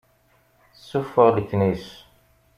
Sufeɣ 0.87 1.27
leknis. 1.35 1.85